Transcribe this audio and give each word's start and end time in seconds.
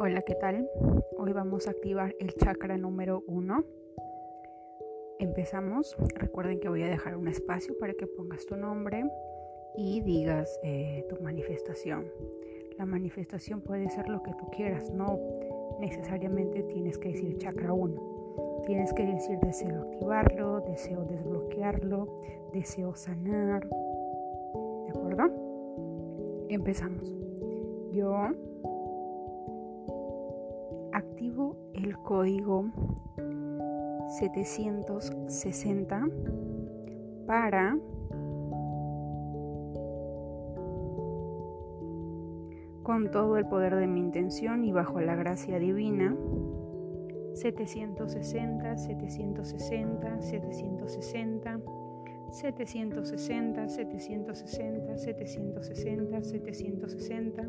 Hola, 0.00 0.22
¿qué 0.22 0.36
tal? 0.36 0.70
Hoy 1.16 1.32
vamos 1.32 1.66
a 1.66 1.72
activar 1.72 2.14
el 2.20 2.32
chakra 2.36 2.78
número 2.78 3.24
1. 3.26 3.64
Empezamos. 5.18 5.96
Recuerden 6.14 6.60
que 6.60 6.68
voy 6.68 6.84
a 6.84 6.88
dejar 6.88 7.16
un 7.16 7.26
espacio 7.26 7.76
para 7.78 7.92
que 7.94 8.06
pongas 8.06 8.46
tu 8.46 8.54
nombre 8.56 9.04
y 9.76 10.00
digas 10.02 10.56
eh, 10.62 11.04
tu 11.08 11.20
manifestación. 11.20 12.06
La 12.78 12.86
manifestación 12.86 13.60
puede 13.60 13.88
ser 13.90 14.08
lo 14.08 14.22
que 14.22 14.30
tú 14.34 14.46
quieras, 14.52 14.88
no 14.92 15.18
necesariamente 15.80 16.62
tienes 16.62 16.96
que 16.96 17.08
decir 17.08 17.36
chakra 17.38 17.72
1. 17.72 18.62
Tienes 18.66 18.92
que 18.92 19.04
decir 19.04 19.40
deseo 19.40 19.82
activarlo, 19.82 20.60
deseo 20.60 21.02
desbloquearlo, 21.06 22.06
deseo 22.52 22.94
sanar. 22.94 23.66
¿De 23.68 24.90
acuerdo? 24.96 26.46
Empezamos. 26.50 27.12
Yo 27.90 28.14
activo 30.98 31.56
el 31.74 31.96
código 31.98 32.66
760 34.18 36.08
para 37.26 37.76
con 42.82 43.10
todo 43.12 43.36
el 43.36 43.46
poder 43.46 43.76
de 43.76 43.86
mi 43.86 44.00
intención 44.00 44.64
y 44.64 44.72
bajo 44.72 45.00
la 45.00 45.14
gracia 45.14 45.58
divina 45.60 46.16
760 47.34 48.76
760 48.76 50.22
760 50.24 51.60
760 52.32 53.68
760 53.68 54.34
760 54.48 54.96
760 54.98 57.48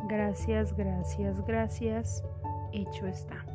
Gracias, 0.08 0.72
gracias, 0.76 1.40
gracias. 1.46 2.24
Hecho 2.72 3.06
está. 3.06 3.45